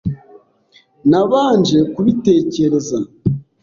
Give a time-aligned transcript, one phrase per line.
[1.09, 2.97] Nabanje kubitekereza.